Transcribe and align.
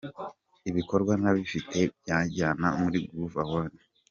Ibikorwa 0.69 1.11
ndabifite 1.21 1.77
byanjyana 1.99 2.67
muri 2.81 2.97
Groove 3.09 3.39
Awards. 3.43 3.81